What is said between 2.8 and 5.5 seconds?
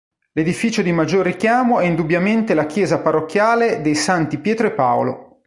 parrocchiale dei Santi Pietro e Paolo.